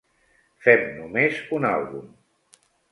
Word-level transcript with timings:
Fem 0.67 0.81
només 1.01 1.39
un 1.59 1.71
àlbum. 1.77 2.13